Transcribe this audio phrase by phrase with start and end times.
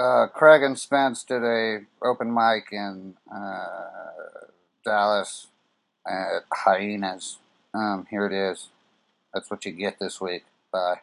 [0.00, 3.74] uh, Craig and Spence did a open mic in uh,
[4.84, 5.48] Dallas
[6.06, 7.38] at Hyenas.
[7.74, 8.68] Um, here it is.
[9.34, 10.44] That's what you get this week.
[10.72, 11.00] Bye.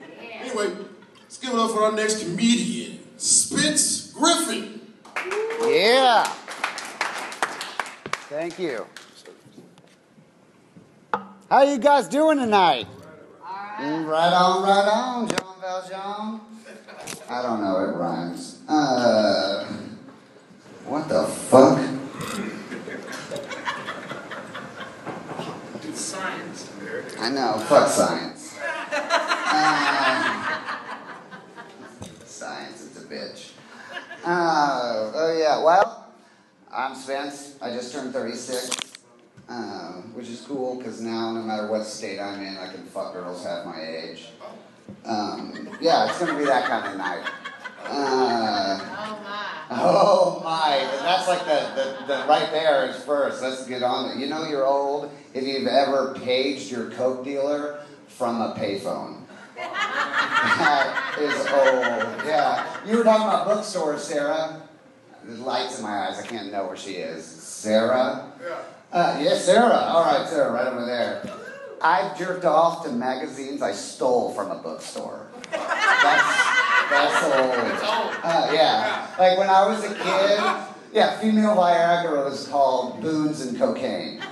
[0.00, 0.74] Anyway,
[1.20, 4.80] let's give it up for our next comedian, Spence Griffin.
[5.64, 6.24] Yeah.
[8.28, 8.86] Thank you.
[11.48, 12.86] How you guys doing tonight?
[13.78, 16.40] Mm, Right on, right on, Jean Valjean.
[17.32, 18.58] I don't know, it rhymes.
[18.68, 19.64] Uh,
[20.84, 21.78] what the fuck?
[25.82, 26.70] It's science.
[27.18, 28.58] I know, fuck science.
[28.60, 30.60] Uh,
[32.26, 33.52] science is a bitch.
[34.22, 36.12] Uh, oh yeah, well,
[36.70, 37.56] I'm Spence.
[37.62, 38.76] I just turned 36,
[39.48, 43.14] uh, which is cool because now no matter what state I'm in, I can fuck
[43.14, 44.28] girls half my age.
[45.04, 47.24] Um, yeah, it's gonna be that kind of night.
[47.84, 49.52] Uh, Oh my.
[49.70, 53.42] Oh my, that's like the, the, the right there is first.
[53.42, 54.20] Let's get on it.
[54.20, 59.22] You know you're old if you've ever paged your Coke dealer from a payphone.
[59.56, 62.26] that is old.
[62.26, 62.66] Yeah.
[62.86, 64.62] You were talking about bookstores, Sarah.
[65.24, 66.18] There's lights in my eyes.
[66.18, 67.24] I can't know where she is.
[67.24, 68.32] Sarah?
[68.42, 68.58] Yeah.
[68.92, 69.72] Uh, yes, Sarah.
[69.72, 71.22] All right, Sarah, right over there.
[71.82, 75.26] I've jerked off to magazines I stole from a bookstore.
[75.50, 78.22] That's, that's old.
[78.22, 79.08] Uh, yeah.
[79.18, 80.40] Like when I was a kid,
[80.92, 84.22] yeah, female Viagra was called Boons and cocaine.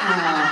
[0.00, 0.46] Um,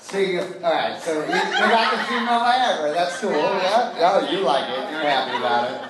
[0.00, 2.94] speaking of, all right, so we, we got the female Viagra.
[2.94, 3.32] That's cool.
[3.32, 3.92] Yeah.
[3.98, 4.90] Oh, you like it.
[4.90, 5.80] You're happy about it.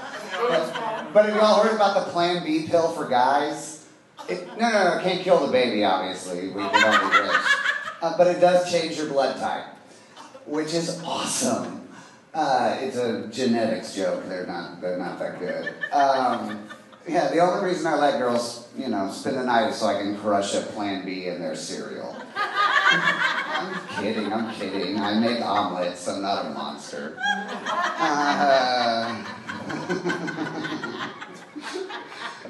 [0.49, 3.82] But, but have y'all heard about the Plan B pill for guys?
[4.33, 6.49] It, no, no, no, it can't kill the baby, obviously.
[6.49, 7.45] We, we don't.
[8.03, 9.65] Uh, but it does change your blood type,
[10.45, 11.87] which is awesome.
[12.35, 14.29] Uh, it's a genetics joke.
[14.29, 14.81] They're not.
[14.81, 15.73] They're not that good.
[15.93, 16.69] Um,
[17.07, 20.03] yeah, the only reason I let girls, you know, spend the night is so I
[20.03, 22.17] can crush a Plan B in their cereal.
[22.45, 24.33] I'm kidding.
[24.33, 24.99] I'm kidding.
[24.99, 26.09] I make omelets.
[26.09, 27.17] I'm not a monster.
[28.01, 29.25] Uh,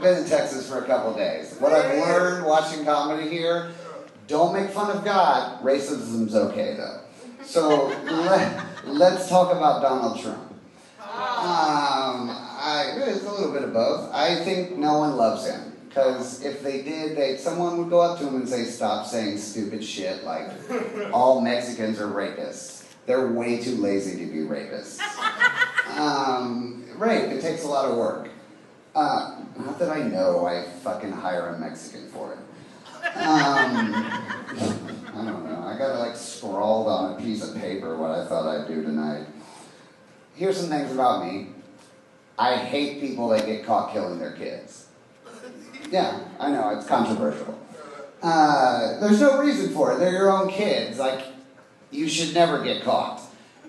[0.03, 1.55] been in Texas for a couple days.
[1.59, 3.73] What I've learned watching comedy here,
[4.27, 5.63] don't make fun of God.
[5.63, 7.01] Racism's okay though.
[7.45, 10.51] So let, let's talk about Donald Trump.
[11.01, 14.13] Um, I, it's a little bit of both.
[14.13, 15.73] I think no one loves him.
[15.89, 19.37] Because if they did, they someone would go up to him and say, "Stop saying
[19.37, 20.49] stupid shit like
[21.13, 22.87] all Mexicans are rapists.
[23.05, 25.01] They're way too lazy to be rapists."
[25.93, 28.31] Um, rape it takes a lot of work.
[28.95, 29.43] Uh,
[29.82, 32.38] that I know, I fucking hire a Mexican for it.
[33.16, 35.65] Um, I don't know.
[35.66, 39.26] I got like scrawled on a piece of paper what I thought I'd do tonight.
[40.37, 41.48] Here's some things about me.
[42.38, 44.87] I hate people that get caught killing their kids.
[45.91, 47.59] Yeah, I know, it's controversial.
[48.22, 49.98] Uh, there's no reason for it.
[49.98, 50.98] They're your own kids.
[50.98, 51.25] Like,
[51.91, 53.21] you should never get caught.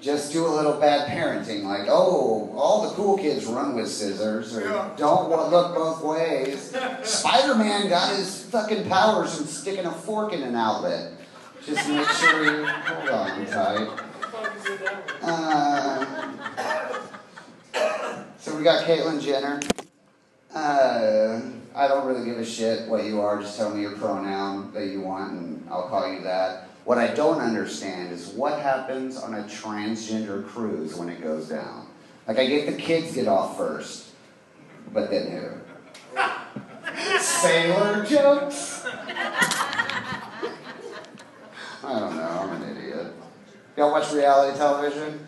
[0.04, 4.54] Just do a little bad parenting, like, oh, all the cool kids run with scissors,
[4.58, 4.90] or Yeah.
[4.98, 6.76] don't look both ways.
[7.04, 11.14] Spider Man got his fucking powers from sticking a fork in an outlet.
[11.66, 13.88] Just make sure you hold on tight.
[15.22, 16.06] Uh,
[18.40, 19.62] so we got Caitlyn Jenner.
[20.54, 21.40] Uh,
[21.74, 23.40] I don't really give a shit what you are.
[23.42, 26.68] Just tell me your pronoun that you want, and I'll call you that.
[26.86, 31.88] What I don't understand is what happens on a transgender cruise when it goes down.
[32.28, 34.10] Like I get the kids get off first,
[34.92, 35.50] but then who?
[37.20, 38.86] Sailor jokes.
[41.84, 42.24] I don't know.
[42.24, 43.14] I'm an idiot.
[43.78, 45.26] Y'all watch reality television?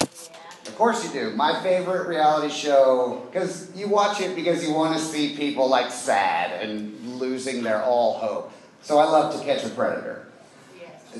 [0.00, 1.30] Of course you do.
[1.36, 5.90] My favorite reality show, because you watch it because you want to see people like
[5.90, 8.52] sad and losing their all hope.
[8.82, 10.26] So I love To Catch a Predator.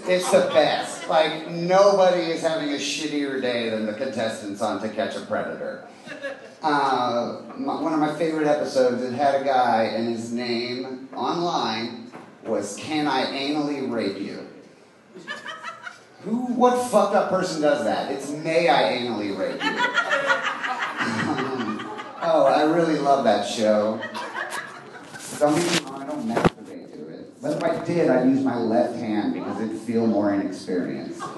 [0.06, 1.08] It's the best.
[1.08, 5.86] Like nobody is having a shittier day than the contestants on To Catch a Predator.
[6.62, 9.02] Uh, my, one of my favorite episodes.
[9.02, 12.10] It had a guy, and his name online
[12.44, 14.46] was "Can I anally rape you?"
[16.22, 16.46] Who?
[16.54, 18.10] What fucked up person does that?
[18.10, 19.80] It's "May I anally rape you?"
[21.06, 21.88] Um,
[22.22, 24.00] oh, I really love that show.
[25.38, 27.35] Don't get me wrong, I don't masturbate to it.
[27.46, 31.20] But if I did, I'd use my left hand because it'd feel more inexperienced.
[31.20, 31.30] Boom!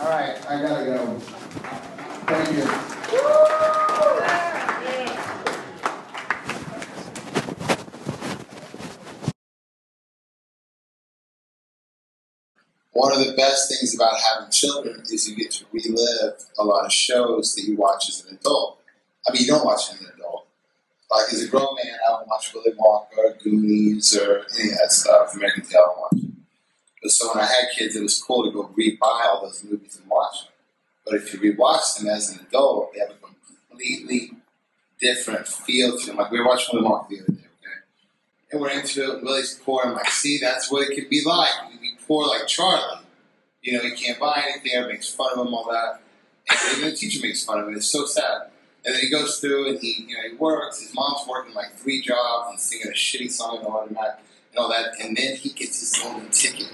[0.00, 1.16] All right, I gotta go.
[2.26, 2.64] Thank you.
[12.94, 16.64] One of the best best things about having children is you get to relive a
[16.64, 18.80] lot of shows that you watch as an adult.
[19.24, 20.43] I mean, you don't watch as an adult.
[21.14, 24.90] Like as a grown man, I don't watch Willy Wonka Goonies or any of that
[24.90, 25.34] stuff.
[25.34, 26.24] American Tail, I watch.
[27.00, 29.96] But so when I had kids, it was cool to go rebuy all those movies
[30.00, 30.52] and watch them.
[31.04, 34.32] But if you rewatch them as an adult, they have a completely
[35.00, 36.16] different feel to them.
[36.16, 37.78] Like we were Willy Wonka the other day, okay?
[38.50, 39.22] And we're into it.
[39.22, 39.84] Willie's poor.
[39.84, 41.52] I'm like, see, that's what it could be like.
[41.72, 43.02] You be poor like Charlie.
[43.62, 44.72] You know, he can't buy anything.
[44.74, 46.00] Everybody makes fun of him, all that.
[46.50, 47.76] And even the teacher makes fun of him.
[47.76, 48.50] It's so sad.
[48.84, 50.80] And then he goes through and he, you know, he works.
[50.80, 54.20] His mom's working like three jobs and singing a shitty song in automatic
[54.50, 55.00] and all that.
[55.00, 56.70] And then he gets his golden ticket.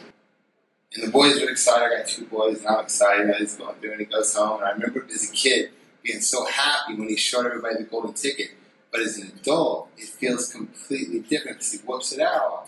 [0.95, 1.85] And the boys are excited.
[1.85, 3.33] I got two boys, and I'm excited.
[3.37, 4.61] He's going through, and he goes home.
[4.61, 5.71] And I remember as a kid
[6.03, 8.49] being so happy when he showed everybody the golden ticket.
[8.91, 12.67] But as an adult, it feels completely different because he whoops it out.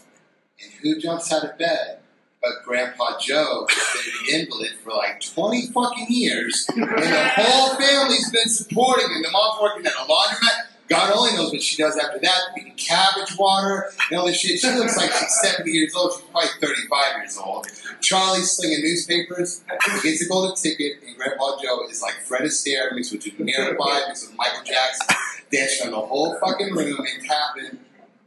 [0.62, 1.98] And who jumps out of bed?
[2.42, 6.66] But Grandpa Joe has been an invalid for like 20 fucking years.
[6.74, 9.22] And the whole family's been supporting him.
[9.22, 10.72] The mom's working at a laundromat.
[10.88, 12.40] God only knows what she does after that.
[12.58, 14.58] Eating cabbage water and all this shit.
[14.58, 16.14] She looks like she's 70 years old.
[16.14, 17.66] She's probably 35 years old.
[18.00, 19.62] Charlie's slinging newspapers.
[20.02, 24.08] He gets a golden ticket, and Grandpa Joe is like Fred Astaire mixed with Jamiroquai,
[24.08, 25.16] mixed with Michael Jackson,
[25.52, 27.78] dancing on the whole fucking room and tapping.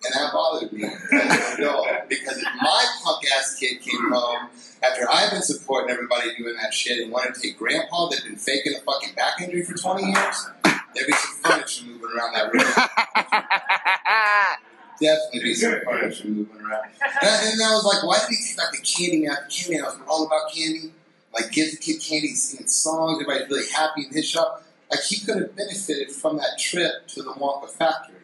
[0.05, 4.49] And that bothered me as an adult because if my punk ass kid came home
[4.83, 8.35] after I've been supporting everybody doing that shit and wanted to take Grandpa that'd been
[8.35, 10.47] faking a fucking back injury for 20 years,
[10.93, 12.61] there'd be some furniture moving around that room.
[15.01, 16.83] Definitely be some furniture moving around.
[17.21, 19.79] And, and I was like, why did he take back the candy after candy?
[19.79, 20.91] I was all about candy.
[21.33, 24.63] Like, give the kid candy, singing songs, everybody's really happy in his shop.
[24.89, 28.14] Like, he could have benefited from that trip to the Wonka factory.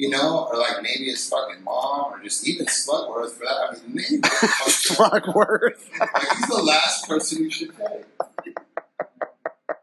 [0.00, 3.68] You know, or like maybe his fucking mom, or just even Slugworth for that.
[3.68, 4.22] I mean, maybe.
[4.22, 5.90] Slugworth.
[6.00, 8.00] like, he's the last person you should pay.
[8.16, 9.76] But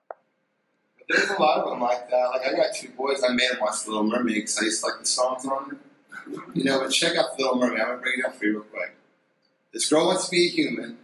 [1.07, 2.29] there's a lot of them like that.
[2.33, 3.23] Like I got two boys.
[3.23, 5.73] I made them watch The Little Mermaid because I used to like the songs on
[5.73, 6.39] it.
[6.55, 7.79] You know, but check out The Little Mermaid.
[7.79, 8.95] I'm gonna bring it up for you real quick.
[9.71, 10.97] This girl wants to be a human,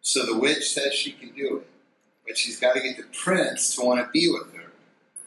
[0.00, 1.68] so the witch says she can do it,
[2.26, 4.72] but she's got to get the prince to want to be with her.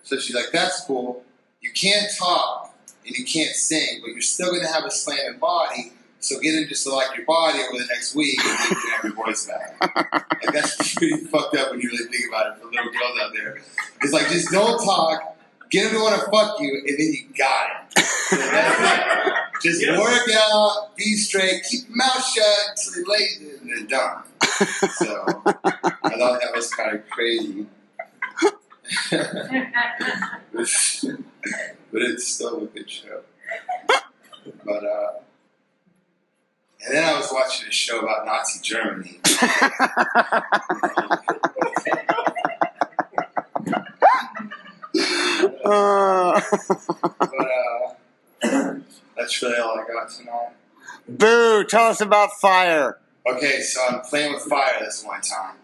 [0.03, 1.24] So she's like, "That's cool.
[1.62, 2.69] You can't talk
[3.10, 6.54] and you can't sing, but you're still going to have a slamming body." So get
[6.54, 9.04] him just to like your body over the next week and then you can have
[9.06, 10.26] your voice back.
[10.42, 13.34] Like that's pretty fucked up when you really think about it for little girls out
[13.34, 13.62] there.
[14.02, 15.38] It's like just don't talk,
[15.70, 18.00] get him to want to fuck you, and then you got it.
[18.00, 19.34] So that's it.
[19.62, 23.88] Just work out, be straight, keep your mouth shut until he lays it, and then
[23.88, 24.24] done.
[24.94, 27.66] So I thought that was kind of crazy.
[29.12, 29.21] But
[32.01, 33.21] it's still a good show.
[34.65, 35.12] But uh
[36.86, 39.19] and then I was watching a show about Nazi Germany.
[45.65, 46.41] Uh,
[47.19, 47.47] But
[48.51, 48.74] uh,
[49.18, 50.50] that's really all I got tonight.
[51.07, 51.63] boo!
[51.65, 52.97] Tell us about fire.
[53.30, 55.56] Okay, so I'm playing with fire this one time.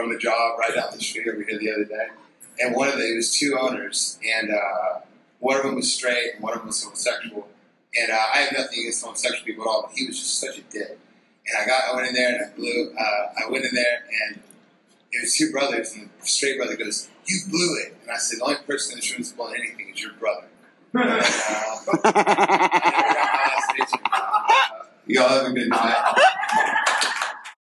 [0.00, 2.08] From a job right down the street over here the other day.
[2.60, 5.00] And one of the, it was two owners, and uh,
[5.38, 7.48] one of them was straight and one of them was homosexual.
[7.94, 10.58] And uh, I have nothing against homosexual people at all, but he was just such
[10.58, 10.98] a dick.
[11.46, 14.04] And I got, I went in there and I blew, uh, I went in there
[14.28, 14.40] and
[15.12, 18.38] it was two brothers, and the straight brother goes, "You blew it," and I said,
[18.38, 20.46] "The only person in this room who's blown anything is your brother."
[20.94, 21.22] And, uh,
[22.04, 24.00] I never got my last paycheck.
[24.12, 26.79] Uh, y'all have a good night.